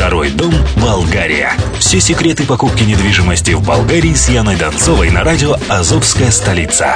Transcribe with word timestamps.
Второй 0.00 0.30
дом 0.30 0.54
Болгария. 0.82 1.52
Все 1.78 2.00
секреты 2.00 2.46
покупки 2.46 2.84
недвижимости 2.84 3.50
в 3.50 3.62
Болгарии 3.62 4.14
с 4.14 4.30
Яной 4.30 4.56
Донцовой 4.56 5.10
на 5.10 5.22
радио 5.22 5.56
«Азовская 5.68 6.30
столица». 6.30 6.94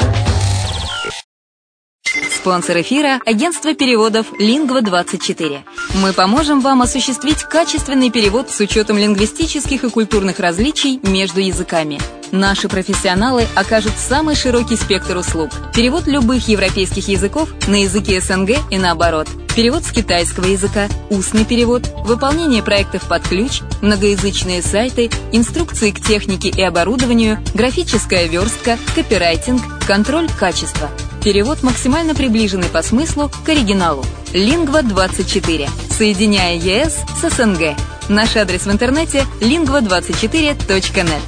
Спонсор 2.34 2.80
эфира– 2.80 3.20
агентство 3.26 3.75
переводов 3.75 4.28
«Лингва-24». 4.38 5.58
Мы 5.96 6.14
поможем 6.14 6.62
вам 6.62 6.80
осуществить 6.80 7.42
качественный 7.42 8.11
перевод 8.11 8.48
с 8.48 8.59
учетом 8.61 8.96
лингвистических 8.96 9.84
и 9.84 9.91
культурных 9.91 10.41
различий 10.41 10.98
между 11.02 11.41
языками. 11.41 12.00
Наши 12.32 12.71
профессионалы 12.71 13.46
окажут 13.55 13.93
самый 13.98 14.34
широкий 14.34 14.77
спектр 14.77 15.18
услуг. 15.18 15.50
Перевод 15.75 16.07
любых 16.07 16.48
европейских 16.48 17.07
языков 17.09 17.50
на 17.68 17.82
языки 17.82 18.18
СНГ 18.18 18.52
и 18.71 18.79
наоборот. 18.79 19.29
Перевод 19.55 19.84
с 19.84 19.93
китайского 19.93 20.46
языка, 20.46 20.89
устный 21.11 21.45
перевод, 21.45 21.89
выполнение 22.04 22.62
проектов 22.62 23.07
под 23.09 23.23
ключ, 23.23 23.61
многоязычные 23.82 24.62
сайты, 24.62 25.11
инструкции 25.32 25.90
к 25.90 26.00
технике 26.00 26.49
и 26.49 26.62
оборудованию, 26.62 27.39
графическая 27.54 28.26
верстка, 28.26 28.79
копирайтинг, 28.95 29.62
контроль 29.86 30.29
качества– 30.39 30.90
Перевод 31.25 31.62
максимально 31.62 32.15
приближенный 32.15 32.69
по 32.69 32.83
смыслу 32.83 33.31
к 33.47 33.48
оригиналу. 33.48 34.05
Лингва24. 34.35 35.71
Соединяя 35.97 36.55
ЕС 36.55 36.98
с 37.19 37.31
СНГ. 37.34 37.79
Наш 38.11 38.37
адрес 38.37 38.67
в 38.67 38.71
интернете 38.71 39.25
lingva24.net. 39.41 41.23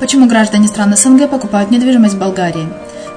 Почему 0.00 0.26
граждане 0.26 0.66
стран 0.68 0.96
СНГ 0.96 1.28
покупают 1.28 1.70
недвижимость 1.70 2.14
в 2.14 2.18
Болгарии? 2.18 2.66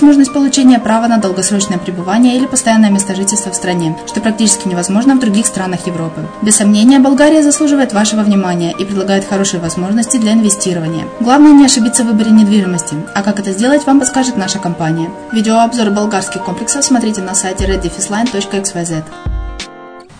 возможность 0.00 0.32
получения 0.32 0.78
права 0.78 1.08
на 1.08 1.18
долгосрочное 1.18 1.76
пребывание 1.76 2.34
или 2.38 2.46
постоянное 2.46 2.88
место 2.88 3.14
жительства 3.14 3.50
в 3.50 3.54
стране, 3.54 3.98
что 4.06 4.22
практически 4.22 4.66
невозможно 4.66 5.14
в 5.14 5.20
других 5.20 5.46
странах 5.46 5.86
Европы. 5.86 6.26
Без 6.40 6.56
сомнения, 6.56 6.98
Болгария 6.98 7.42
заслуживает 7.42 7.92
вашего 7.92 8.22
внимания 8.22 8.72
и 8.72 8.86
предлагает 8.86 9.28
хорошие 9.28 9.60
возможности 9.60 10.16
для 10.16 10.32
инвестирования. 10.32 11.04
Главное 11.20 11.52
не 11.52 11.66
ошибиться 11.66 12.02
в 12.02 12.06
выборе 12.06 12.30
недвижимости, 12.30 12.96
а 13.14 13.22
как 13.22 13.40
это 13.40 13.52
сделать, 13.52 13.84
вам 13.84 14.00
подскажет 14.00 14.38
наша 14.38 14.58
компания. 14.58 15.10
Видеообзор 15.32 15.90
болгарских 15.90 16.44
комплексов 16.44 16.82
смотрите 16.82 17.20
на 17.20 17.34
сайте 17.34 17.66
reddefisline.xyz. 17.66 19.04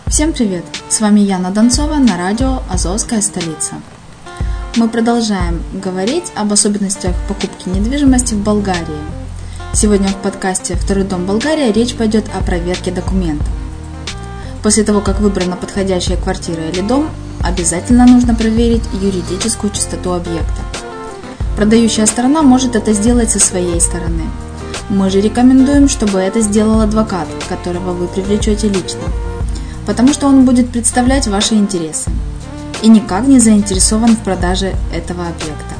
Всем 0.05 0.31
привет! 0.31 0.63
С 0.89 1.01
вами 1.01 1.21
Яна 1.21 1.49
Донцова 1.49 1.95
на 1.95 2.17
радио 2.19 2.59
«Азовская 2.69 3.21
столица». 3.21 3.73
Мы 4.75 4.87
продолжаем 4.87 5.63
говорить 5.73 6.31
об 6.35 6.53
особенностях 6.53 7.15
покупки 7.27 7.67
недвижимости 7.67 8.35
в 8.35 8.43
Болгарии. 8.43 9.20
Сегодня 9.73 10.09
в 10.09 10.17
подкасте 10.17 10.75
«Второй 10.75 11.05
дом 11.05 11.25
Болгария» 11.25 11.71
речь 11.71 11.95
пойдет 11.95 12.25
о 12.37 12.43
проверке 12.43 12.91
документов. 12.91 13.47
После 14.61 14.83
того, 14.83 14.99
как 14.99 15.21
выбрана 15.21 15.55
подходящая 15.55 16.17
квартира 16.17 16.61
или 16.63 16.81
дом, 16.81 17.09
обязательно 17.41 18.05
нужно 18.05 18.35
проверить 18.35 18.83
юридическую 19.01 19.71
чистоту 19.71 20.11
объекта. 20.11 20.61
Продающая 21.55 22.05
сторона 22.05 22.41
может 22.41 22.75
это 22.75 22.91
сделать 22.91 23.31
со 23.31 23.39
своей 23.39 23.79
стороны. 23.79 24.23
Мы 24.89 25.09
же 25.09 25.21
рекомендуем, 25.21 25.87
чтобы 25.87 26.19
это 26.19 26.41
сделал 26.41 26.81
адвокат, 26.81 27.27
которого 27.47 27.93
вы 27.93 28.07
привлечете 28.07 28.67
лично, 28.67 29.03
потому 29.87 30.11
что 30.11 30.27
он 30.27 30.43
будет 30.43 30.69
представлять 30.69 31.27
ваши 31.27 31.55
интересы 31.55 32.11
и 32.81 32.89
никак 32.89 33.25
не 33.25 33.39
заинтересован 33.39 34.17
в 34.17 34.19
продаже 34.19 34.73
этого 34.93 35.27
объекта. 35.27 35.75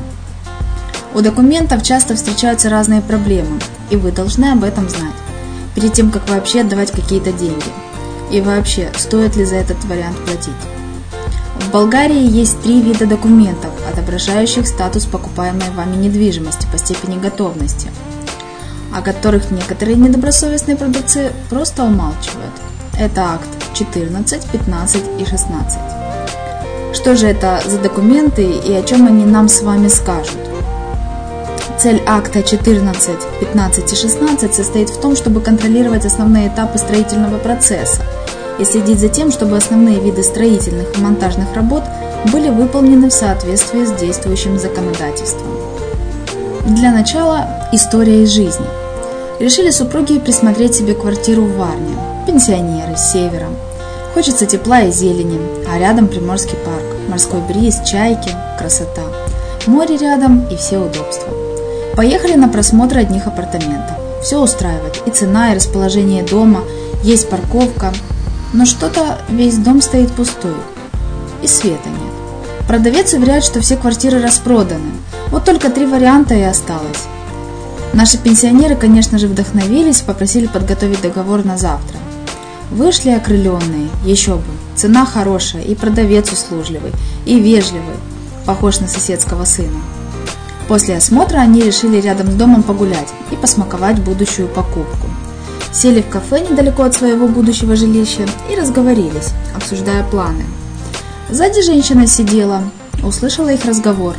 У 1.13 1.19
документов 1.19 1.83
часто 1.83 2.15
встречаются 2.15 2.69
разные 2.69 3.01
проблемы, 3.01 3.59
и 3.91 3.97
вы 3.97 4.11
должны 4.11 4.45
об 4.45 4.63
этом 4.63 4.89
знать, 4.89 5.13
перед 5.75 5.93
тем, 5.93 6.09
как 6.11 6.27
вообще 6.29 6.61
отдавать 6.61 6.91
какие-то 6.91 7.31
деньги. 7.31 7.63
И 8.31 8.41
вообще, 8.41 8.89
стоит 8.97 9.35
ли 9.35 9.45
за 9.45 9.55
этот 9.55 9.83
вариант 9.85 10.17
платить. 10.25 10.53
В 11.59 11.71
Болгарии 11.71 12.23
есть 12.23 12.59
три 12.61 12.81
вида 12.81 13.05
документов, 13.05 13.71
отображающих 13.91 14.65
статус 14.65 15.05
покупаемой 15.05 15.69
вами 15.75 15.97
недвижимости 15.97 16.65
по 16.71 16.77
степени 16.77 17.19
готовности, 17.19 17.89
о 18.93 19.01
которых 19.01 19.51
некоторые 19.51 19.97
недобросовестные 19.97 20.77
продавцы 20.77 21.33
просто 21.49 21.83
умалчивают. 21.83 22.53
Это 22.97 23.33
акт 23.33 23.47
14, 23.73 24.43
15 24.45 25.03
и 25.19 25.25
16. 25.25 25.79
Что 26.93 27.15
же 27.15 27.27
это 27.27 27.61
за 27.65 27.79
документы 27.79 28.43
и 28.43 28.73
о 28.73 28.83
чем 28.83 29.07
они 29.07 29.25
нам 29.25 29.47
с 29.47 29.61
вами 29.61 29.87
скажут? 29.87 30.50
Цель 31.81 32.03
акта 32.05 32.43
14, 32.43 33.09
15 33.39 33.93
и 33.93 33.95
16 33.95 34.53
состоит 34.53 34.91
в 34.91 35.01
том, 35.01 35.15
чтобы 35.15 35.41
контролировать 35.41 36.05
основные 36.05 36.47
этапы 36.49 36.77
строительного 36.77 37.39
процесса 37.39 38.03
и 38.59 38.65
следить 38.65 38.99
за 38.99 39.09
тем, 39.09 39.31
чтобы 39.31 39.57
основные 39.57 39.99
виды 39.99 40.21
строительных 40.21 40.95
и 40.95 41.01
монтажных 41.01 41.55
работ 41.55 41.83
были 42.31 42.49
выполнены 42.49 43.09
в 43.09 43.13
соответствии 43.13 43.85
с 43.85 43.93
действующим 43.93 44.59
законодательством. 44.59 45.47
Для 46.67 46.91
начала 46.91 47.47
история 47.71 48.21
из 48.21 48.29
жизни. 48.29 48.65
Решили 49.39 49.71
супруги 49.71 50.19
присмотреть 50.19 50.75
себе 50.75 50.93
квартиру 50.93 51.45
в 51.45 51.57
Варне. 51.57 51.97
Пенсионеры 52.27 52.95
с 52.95 53.11
севера– 53.11 53.47
Хочется 54.13 54.45
тепла 54.45 54.81
и 54.81 54.91
зелени, 54.91 55.39
а 55.69 55.79
рядом 55.79 56.09
Приморский 56.09 56.57
парк, 56.65 56.83
морской 57.07 57.39
бриз, 57.39 57.79
чайки, 57.85 58.29
красота. 58.59 59.03
Море 59.67 59.95
рядом 59.95 60.45
и 60.51 60.57
все 60.57 60.79
удобства. 60.79 61.40
Поехали 61.95 62.35
на 62.35 62.47
просмотр 62.47 62.97
одних 62.97 63.27
апартаментов. 63.27 63.97
Все 64.23 64.39
устраивает, 64.39 65.01
и 65.05 65.11
цена, 65.11 65.51
и 65.51 65.55
расположение 65.55 66.23
дома, 66.23 66.61
есть 67.03 67.29
парковка. 67.29 67.93
Но 68.53 68.65
что-то 68.65 69.19
весь 69.29 69.57
дом 69.57 69.81
стоит 69.81 70.11
пустой, 70.11 70.55
и 71.41 71.47
света 71.47 71.89
нет. 71.89 72.67
Продавец 72.67 73.13
уверяет, 73.13 73.43
что 73.43 73.61
все 73.61 73.75
квартиры 73.75 74.21
распроданы. 74.21 74.91
Вот 75.29 75.45
только 75.45 75.69
три 75.69 75.85
варианта 75.85 76.35
и 76.35 76.41
осталось. 76.41 77.07
Наши 77.93 78.17
пенсионеры, 78.17 78.75
конечно 78.75 79.17
же, 79.17 79.27
вдохновились 79.27 80.01
попросили 80.01 80.47
подготовить 80.47 81.01
договор 81.01 81.43
на 81.43 81.57
завтра. 81.57 81.97
Вышли 82.69 83.09
окрыленные, 83.09 83.89
еще 84.05 84.35
бы. 84.35 84.43
Цена 84.75 85.05
хорошая, 85.05 85.63
и 85.63 85.75
продавец 85.75 86.31
услужливый, 86.31 86.91
и 87.25 87.39
вежливый, 87.39 87.97
похож 88.45 88.79
на 88.79 88.87
соседского 88.87 89.43
сына. 89.43 89.79
После 90.71 90.95
осмотра 90.95 91.39
они 91.39 91.61
решили 91.61 91.99
рядом 91.99 92.31
с 92.31 92.35
домом 92.35 92.63
погулять 92.63 93.09
и 93.29 93.35
посмаковать 93.35 93.99
будущую 93.99 94.47
покупку. 94.47 95.09
Сели 95.73 96.01
в 96.01 96.07
кафе 96.07 96.39
недалеко 96.49 96.83
от 96.83 96.93
своего 96.93 97.27
будущего 97.27 97.75
жилища 97.75 98.25
и 98.49 98.55
разговорились, 98.55 99.33
обсуждая 99.53 100.05
планы. 100.05 100.45
Сзади 101.29 101.61
женщина 101.61 102.07
сидела, 102.07 102.61
услышала 103.03 103.49
их 103.49 103.65
разговор. 103.65 104.15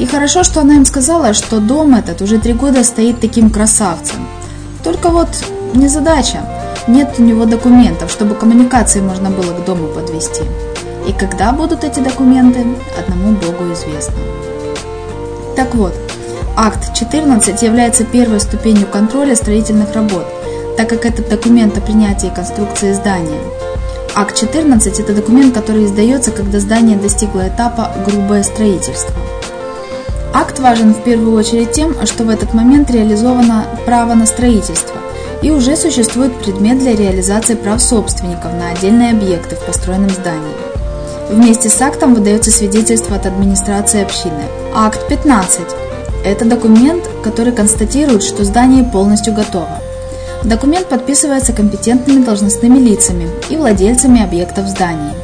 И 0.00 0.06
хорошо, 0.06 0.42
что 0.42 0.62
она 0.62 0.74
им 0.74 0.84
сказала, 0.84 1.34
что 1.34 1.60
дом 1.60 1.94
этот 1.94 2.20
уже 2.20 2.38
три 2.38 2.52
года 2.52 2.82
стоит 2.82 3.20
таким 3.20 3.48
красавцем. 3.48 4.26
Только 4.82 5.10
вот 5.10 5.28
незадача. 5.72 6.40
Нет 6.88 7.14
у 7.18 7.22
него 7.22 7.44
документов, 7.44 8.10
чтобы 8.10 8.34
коммуникации 8.34 9.00
можно 9.00 9.30
было 9.30 9.52
к 9.52 9.64
дому 9.64 9.86
подвести. 9.86 10.42
И 11.06 11.12
когда 11.12 11.52
будут 11.52 11.84
эти 11.84 12.00
документы, 12.00 12.66
одному 12.98 13.36
Богу 13.36 13.72
известно. 13.72 14.16
Так 15.56 15.74
вот, 15.74 15.94
акт 16.54 16.92
14 16.94 17.62
является 17.62 18.04
первой 18.04 18.40
ступенью 18.40 18.86
контроля 18.86 19.34
строительных 19.34 19.94
работ, 19.94 20.26
так 20.76 20.90
как 20.90 21.06
это 21.06 21.22
документ 21.22 21.78
о 21.78 21.80
принятии 21.80 22.30
конструкции 22.34 22.92
здания. 22.92 23.40
Акт 24.14 24.36
14– 24.36 25.00
это 25.00 25.14
документ, 25.14 25.54
который 25.54 25.86
издается, 25.86 26.30
когда 26.30 26.60
здание 26.60 26.98
достигло 26.98 27.48
этапа 27.48 27.90
«грубое 28.06 28.42
строительство». 28.42 29.14
Акт 30.34 30.58
важен 30.58 30.92
в 30.92 31.02
первую 31.02 31.34
очередь 31.34 31.72
тем, 31.72 31.94
что 32.04 32.24
в 32.24 32.28
этот 32.28 32.52
момент 32.52 32.90
реализовано 32.90 33.64
право 33.86 34.12
на 34.12 34.26
строительство 34.26 34.96
и 35.40 35.50
уже 35.50 35.74
существует 35.76 36.34
предмет 36.38 36.78
для 36.78 36.94
реализации 36.94 37.54
прав 37.54 37.80
собственников 37.82 38.52
на 38.52 38.72
отдельные 38.72 39.12
объекты 39.12 39.56
в 39.56 39.60
построенном 39.60 40.10
здании. 40.10 40.65
Вместе 41.28 41.68
с 41.68 41.82
актом 41.82 42.14
выдается 42.14 42.52
свидетельство 42.52 43.16
от 43.16 43.26
администрации 43.26 44.02
общины. 44.02 44.44
Акт 44.74 45.08
15– 45.08 45.60
это 46.24 46.44
документ, 46.44 47.02
который 47.24 47.52
констатирует, 47.52 48.22
что 48.22 48.44
здание 48.44 48.84
полностью 48.84 49.34
готово. 49.34 49.80
Документ 50.44 50.86
подписывается 50.86 51.52
компетентными 51.52 52.24
должностными 52.24 52.78
лицами 52.78 53.28
и 53.50 53.56
владельцами 53.56 54.22
объектов 54.22 54.68
зданий. 54.68 55.14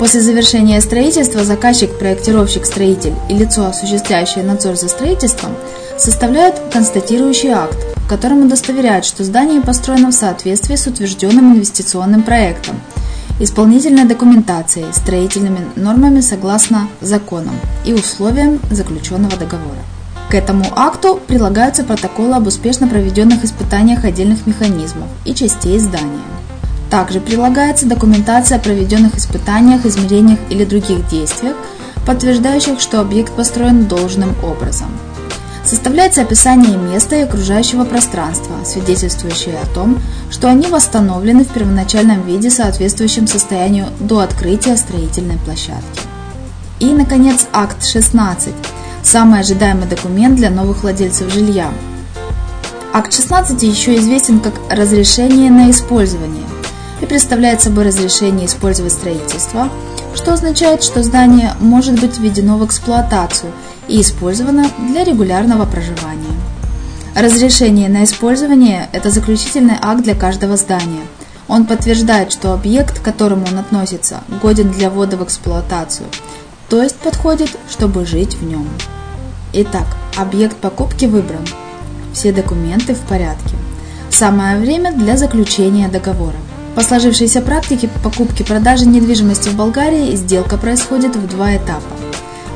После 0.00 0.20
завершения 0.20 0.80
строительства 0.80 1.44
заказчик, 1.44 1.96
проектировщик, 1.96 2.66
строитель 2.66 3.14
и 3.28 3.34
лицо, 3.34 3.66
осуществляющее 3.66 4.42
надзор 4.42 4.74
за 4.74 4.88
строительством, 4.88 5.52
составляют 5.96 6.56
констатирующий 6.72 7.50
акт, 7.50 7.78
в 7.94 8.08
котором 8.08 8.46
удостоверяют, 8.46 9.04
что 9.04 9.22
здание 9.22 9.60
построено 9.60 10.10
в 10.10 10.14
соответствии 10.14 10.74
с 10.74 10.88
утвержденным 10.88 11.54
инвестиционным 11.54 12.24
проектом, 12.24 12.80
исполнительной 13.40 14.04
документацией, 14.04 14.92
строительными 14.92 15.60
нормами 15.76 16.20
согласно 16.20 16.88
законам 17.00 17.54
и 17.84 17.92
условиям 17.92 18.60
заключенного 18.70 19.36
договора. 19.36 19.82
К 20.30 20.34
этому 20.34 20.64
акту 20.74 21.20
прилагаются 21.26 21.84
протоколы 21.84 22.34
об 22.36 22.46
успешно 22.46 22.88
проведенных 22.88 23.44
испытаниях 23.44 24.04
отдельных 24.04 24.46
механизмов 24.46 25.08
и 25.24 25.34
частей 25.34 25.78
здания. 25.78 26.22
Также 26.90 27.20
прилагается 27.20 27.86
документация 27.86 28.58
о 28.58 28.60
проведенных 28.60 29.16
испытаниях, 29.16 29.84
измерениях 29.86 30.38
или 30.50 30.64
других 30.64 31.08
действиях, 31.08 31.56
подтверждающих, 32.06 32.80
что 32.80 33.00
объект 33.00 33.32
построен 33.34 33.86
должным 33.86 34.34
образом. 34.42 34.88
Составляется 35.64 36.22
описание 36.22 36.76
места 36.76 37.16
и 37.16 37.20
окружающего 37.20 37.84
пространства, 37.84 38.56
свидетельствующее 38.64 39.58
о 39.62 39.66
том, 39.74 40.00
что 40.30 40.48
они 40.48 40.66
восстановлены 40.66 41.44
в 41.44 41.48
первоначальном 41.48 42.26
виде, 42.26 42.50
соответствующем 42.50 43.26
состоянию 43.26 43.86
до 44.00 44.20
открытия 44.20 44.76
строительной 44.76 45.38
площадки. 45.38 46.00
И, 46.80 46.86
наконец, 46.86 47.46
акт 47.52 47.84
16– 47.84 48.52
самый 49.04 49.40
ожидаемый 49.40 49.86
документ 49.86 50.36
для 50.36 50.50
новых 50.50 50.82
владельцев 50.82 51.32
жилья. 51.32 51.72
Акт 52.92 53.12
16 53.12 53.62
еще 53.62 53.96
известен 53.96 54.40
как 54.40 54.54
разрешение 54.70 55.50
на 55.50 55.70
использование 55.70 56.44
и 57.00 57.06
представляет 57.06 57.62
собой 57.62 57.84
разрешение 57.84 58.46
использовать 58.46 58.92
строительство, 58.92 59.68
что 60.14 60.34
означает, 60.34 60.82
что 60.82 61.02
здание 61.02 61.52
может 61.60 62.00
быть 62.00 62.18
введено 62.18 62.58
в 62.58 62.66
эксплуатацию 62.66 63.52
и 63.88 64.00
использовано 64.00 64.66
для 64.90 65.04
регулярного 65.04 65.66
проживания. 65.66 66.34
Разрешение 67.14 67.88
на 67.88 68.04
использование– 68.04 68.88
это 68.92 69.10
заключительный 69.10 69.76
акт 69.80 70.02
для 70.02 70.14
каждого 70.14 70.56
здания. 70.56 71.02
Он 71.48 71.66
подтверждает, 71.66 72.32
что 72.32 72.54
объект, 72.54 73.00
к 73.00 73.02
которому 73.02 73.44
он 73.46 73.58
относится, 73.58 74.22
годен 74.40 74.70
для 74.70 74.88
ввода 74.88 75.16
в 75.16 75.24
эксплуатацию, 75.24 76.06
то 76.70 76.82
есть 76.82 76.96
подходит, 76.96 77.50
чтобы 77.68 78.06
жить 78.06 78.34
в 78.36 78.44
нем. 78.44 78.66
Итак, 79.52 79.86
объект 80.16 80.56
покупки 80.56 81.04
выбран. 81.04 81.46
Все 82.14 82.32
документы 82.32 82.94
в 82.94 83.00
порядке. 83.00 83.54
Самое 84.08 84.58
время 84.58 84.92
для 84.92 85.18
заключения 85.18 85.88
договора. 85.88 86.36
По 86.74 86.80
сложившейся 86.80 87.42
практике 87.42 87.90
покупки-продажи 88.02 88.86
недвижимости 88.86 89.50
в 89.50 89.56
Болгарии 89.56 90.16
сделка 90.16 90.56
происходит 90.56 91.14
в 91.16 91.26
два 91.28 91.56
этапа. 91.56 92.11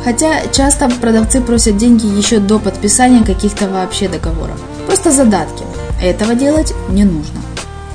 Хотя 0.06 0.46
часто 0.52 0.88
продавцы 0.88 1.40
просят 1.40 1.78
деньги 1.78 2.06
еще 2.06 2.38
до 2.38 2.60
подписания 2.60 3.24
каких-то 3.24 3.68
вообще 3.68 4.08
договоров. 4.08 4.56
Просто 4.86 5.10
задатки. 5.10 5.64
Этого 6.00 6.36
делать 6.36 6.72
не 6.88 7.02
нужно. 7.02 7.40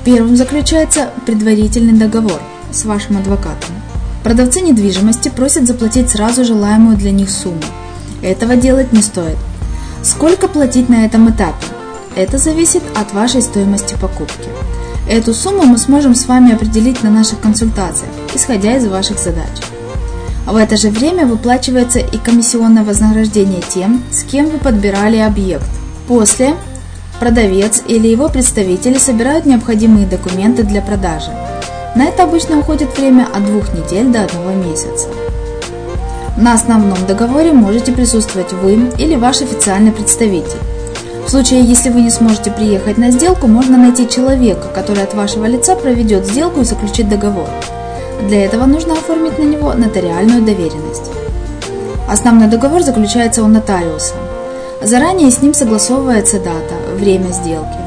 Первым 0.03 0.35
заключается 0.35 1.11
предварительный 1.25 1.93
договор 1.93 2.41
с 2.69 2.83
вашим 2.83 3.15
адвокатом. 3.15 3.69
Продавцы 4.25 4.59
недвижимости 4.59 5.29
просят 5.29 5.65
заплатить 5.65 6.09
сразу 6.09 6.43
желаемую 6.43 6.97
для 6.97 7.11
них 7.11 7.29
сумму. 7.29 7.63
Этого 8.21 8.57
делать 8.57 8.91
не 8.91 9.01
стоит. 9.01 9.37
Сколько 10.03 10.49
платить 10.49 10.89
на 10.89 11.05
этом 11.05 11.29
этапе? 11.29 11.65
Это 12.17 12.37
зависит 12.37 12.83
от 12.93 13.13
вашей 13.13 13.41
стоимости 13.41 13.95
покупки. 14.01 14.49
Эту 15.09 15.33
сумму 15.33 15.63
мы 15.63 15.77
сможем 15.77 16.13
с 16.13 16.25
вами 16.25 16.53
определить 16.53 17.03
на 17.03 17.09
наших 17.09 17.39
консультациях, 17.39 18.11
исходя 18.35 18.75
из 18.75 18.85
ваших 18.85 19.17
задач. 19.17 19.61
В 20.45 20.55
это 20.55 20.75
же 20.75 20.89
время 20.89 21.25
выплачивается 21.25 21.99
и 21.99 22.17
комиссионное 22.17 22.83
вознаграждение 22.83 23.61
тем, 23.61 24.03
с 24.11 24.23
кем 24.23 24.49
вы 24.49 24.57
подбирали 24.57 25.17
объект. 25.17 25.69
После 26.07 26.55
продавец 27.19 27.83
или 27.87 28.07
его 28.07 28.27
представители 28.27 28.97
собирают 28.97 29.45
необходимые 29.45 30.07
документы 30.07 30.63
для 30.63 30.81
продажи. 30.81 31.31
На 31.95 32.05
это 32.05 32.23
обычно 32.23 32.59
уходит 32.59 32.97
время 32.97 33.27
от 33.31 33.45
двух 33.45 33.73
недель 33.73 34.07
до 34.07 34.23
одного 34.23 34.51
месяца. 34.51 35.07
На 36.37 36.53
основном 36.53 36.97
договоре 37.05 37.51
можете 37.51 37.91
присутствовать 37.91 38.53
вы 38.53 38.89
или 38.97 39.15
ваш 39.15 39.41
официальный 39.41 39.91
представитель. 39.91 40.57
В 41.25 41.29
случае, 41.29 41.61
если 41.61 41.89
вы 41.89 42.01
не 42.01 42.09
сможете 42.09 42.49
приехать 42.49 42.97
на 42.97 43.11
сделку, 43.11 43.45
можно 43.45 43.77
найти 43.77 44.09
человека, 44.09 44.67
который 44.73 45.03
от 45.03 45.13
вашего 45.13 45.45
лица 45.45 45.75
проведет 45.75 46.25
сделку 46.25 46.61
и 46.61 46.65
заключит 46.65 47.09
договор. 47.09 47.47
Для 48.27 48.45
этого 48.45 48.65
нужно 48.65 48.93
оформить 48.93 49.39
на 49.39 49.43
него 49.43 49.73
нотариальную 49.73 50.41
доверенность. 50.43 51.11
Основной 52.07 52.47
договор 52.47 52.83
заключается 52.83 53.43
у 53.43 53.47
нотариуса. 53.47 54.13
Заранее 54.81 55.31
с 55.31 55.41
ним 55.41 55.53
согласовывается 55.53 56.39
дата, 56.39 56.75
время 56.95 57.31
сделки. 57.31 57.77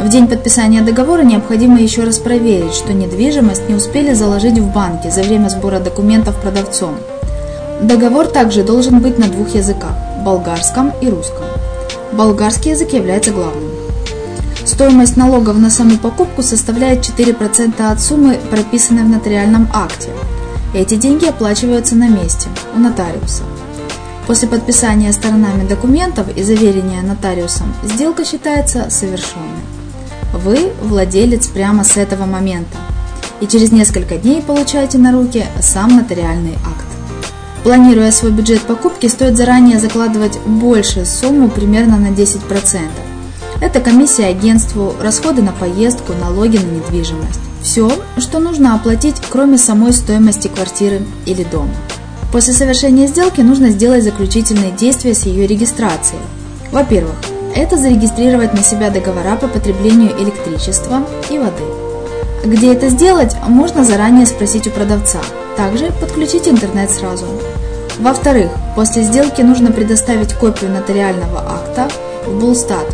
В 0.00 0.08
день 0.08 0.26
подписания 0.26 0.82
договора 0.82 1.22
необходимо 1.22 1.80
еще 1.80 2.04
раз 2.04 2.18
проверить, 2.18 2.74
что 2.74 2.92
недвижимость 2.92 3.68
не 3.68 3.74
успели 3.74 4.14
заложить 4.14 4.58
в 4.58 4.72
банке 4.72 5.10
за 5.10 5.22
время 5.22 5.48
сбора 5.48 5.78
документов 5.78 6.36
продавцом. 6.36 6.96
Договор 7.80 8.26
также 8.26 8.62
должен 8.62 9.00
быть 9.00 9.18
на 9.18 9.26
двух 9.26 9.54
языках– 9.54 9.92
болгарском 10.24 10.92
и 11.00 11.08
русском. 11.08 11.44
Болгарский 12.12 12.72
язык 12.72 12.92
является 12.92 13.30
главным. 13.30 13.71
Стоимость 14.64 15.16
налогов 15.16 15.58
на 15.58 15.70
саму 15.70 15.98
покупку 15.98 16.42
составляет 16.42 17.00
4% 17.00 17.80
от 17.80 18.00
суммы, 18.00 18.38
прописанной 18.50 19.02
в 19.02 19.08
нотариальном 19.08 19.68
акте. 19.72 20.10
Эти 20.74 20.94
деньги 20.94 21.26
оплачиваются 21.26 21.96
на 21.96 22.08
месте, 22.08 22.48
у 22.74 22.78
нотариуса. 22.78 23.42
После 24.26 24.48
подписания 24.48 25.12
сторонами 25.12 25.66
документов 25.66 26.26
и 26.36 26.42
заверения 26.42 27.02
нотариусом 27.02 27.74
сделка 27.82 28.24
считается 28.24 28.88
совершенной. 28.88 29.62
Вы 30.32 30.72
владелец 30.80 31.48
прямо 31.48 31.84
с 31.84 31.96
этого 31.96 32.24
момента 32.24 32.78
и 33.40 33.46
через 33.46 33.72
несколько 33.72 34.16
дней 34.16 34.40
получаете 34.40 34.98
на 34.98 35.12
руки 35.12 35.44
сам 35.60 35.96
нотариальный 35.96 36.54
акт. 36.64 36.86
Планируя 37.64 38.10
свой 38.12 38.30
бюджет 38.30 38.62
покупки, 38.62 39.08
стоит 39.08 39.36
заранее 39.36 39.78
закладывать 39.78 40.38
большую 40.46 41.04
сумму 41.04 41.48
примерно 41.48 41.98
на 41.98 42.08
10%. 42.08 42.80
Это 43.62 43.80
комиссия 43.80 44.26
агентству, 44.26 44.92
расходы 45.00 45.40
на 45.40 45.52
поездку, 45.52 46.14
налоги 46.14 46.56
на 46.56 46.66
недвижимость. 46.66 47.38
Все, 47.62 47.92
что 48.18 48.40
нужно 48.40 48.74
оплатить, 48.74 49.14
кроме 49.30 49.56
самой 49.56 49.92
стоимости 49.92 50.48
квартиры 50.48 51.02
или 51.26 51.44
дома. 51.44 51.70
После 52.32 52.54
совершения 52.54 53.06
сделки 53.06 53.40
нужно 53.40 53.68
сделать 53.68 54.02
заключительные 54.02 54.72
действия 54.72 55.14
с 55.14 55.26
ее 55.26 55.46
регистрацией. 55.46 56.20
Во-первых, 56.72 57.14
это 57.54 57.76
зарегистрировать 57.76 58.52
на 58.52 58.64
себя 58.64 58.90
договора 58.90 59.36
по 59.36 59.46
потреблению 59.46 60.10
электричества 60.20 61.06
и 61.30 61.38
воды. 61.38 61.62
Где 62.44 62.72
это 62.72 62.88
сделать, 62.88 63.36
можно 63.46 63.84
заранее 63.84 64.26
спросить 64.26 64.66
у 64.66 64.70
продавца. 64.70 65.20
Также 65.56 65.92
подключить 66.00 66.48
интернет 66.48 66.90
сразу. 66.90 67.26
Во-вторых, 68.00 68.50
после 68.74 69.04
сделки 69.04 69.40
нужно 69.40 69.70
предоставить 69.70 70.34
копию 70.34 70.72
нотариального 70.72 71.38
акта 71.38 71.88
в 72.26 72.40
Булстат, 72.40 72.86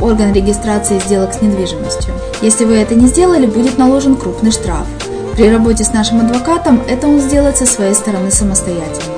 орган 0.00 0.32
регистрации 0.32 0.98
сделок 0.98 1.34
с 1.34 1.42
недвижимостью. 1.42 2.14
Если 2.42 2.64
вы 2.64 2.74
это 2.74 2.94
не 2.94 3.06
сделали, 3.06 3.46
будет 3.46 3.78
наложен 3.78 4.16
крупный 4.16 4.52
штраф. 4.52 4.86
При 5.34 5.50
работе 5.50 5.84
с 5.84 5.92
нашим 5.92 6.20
адвокатом 6.20 6.82
это 6.88 7.06
он 7.08 7.20
сделает 7.20 7.56
со 7.58 7.66
своей 7.66 7.94
стороны 7.94 8.30
самостоятельно. 8.30 9.14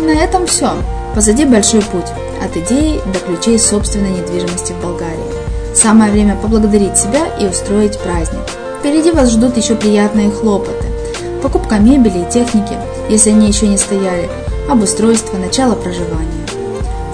На 0.00 0.12
этом 0.12 0.46
все. 0.46 0.72
Позади 1.14 1.44
большой 1.44 1.82
путь. 1.82 2.06
От 2.42 2.56
идеи 2.56 3.00
до 3.12 3.18
ключей 3.18 3.58
собственной 3.58 4.10
недвижимости 4.10 4.72
в 4.72 4.82
Болгарии. 4.82 5.74
Самое 5.74 6.10
время 6.10 6.36
поблагодарить 6.36 6.96
себя 6.96 7.26
и 7.38 7.46
устроить 7.46 7.98
праздник. 7.98 8.40
Впереди 8.78 9.10
вас 9.10 9.30
ждут 9.30 9.56
еще 9.56 9.74
приятные 9.74 10.30
хлопоты. 10.30 10.86
Покупка 11.42 11.76
мебели 11.76 12.20
и 12.20 12.30
техники, 12.30 12.76
если 13.08 13.30
они 13.30 13.48
еще 13.48 13.66
не 13.66 13.76
стояли, 13.76 14.28
обустройство, 14.68 15.36
начало 15.36 15.74
проживания. 15.74 16.39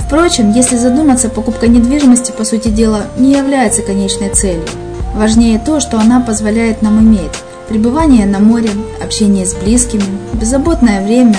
Впрочем, 0.07 0.53
если 0.53 0.77
задуматься, 0.77 1.29
покупка 1.29 1.67
недвижимости, 1.67 2.31
по 2.31 2.45
сути 2.45 2.69
дела, 2.69 3.07
не 3.19 3.33
является 3.33 3.83
конечной 3.83 4.29
целью. 4.29 4.63
Важнее 5.17 5.59
то, 5.59 5.81
что 5.81 5.99
она 5.99 6.21
позволяет 6.21 6.81
нам 6.81 7.01
иметь. 7.01 7.33
Пребывание 7.69 8.25
на 8.25 8.39
море, 8.39 8.71
общение 9.03 9.45
с 9.45 9.55
близкими, 9.55 10.05
беззаботное 10.35 11.05
время, 11.05 11.37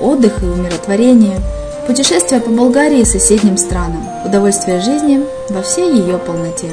отдых 0.00 0.42
и 0.42 0.46
умиротворение, 0.46 1.38
путешествия 1.86 2.40
по 2.40 2.50
Болгарии 2.50 3.02
и 3.02 3.04
соседним 3.04 3.56
странам, 3.56 4.02
удовольствие 4.24 4.80
жизни 4.80 5.20
во 5.48 5.62
всей 5.62 5.92
ее 5.92 6.18
полноте. 6.18 6.70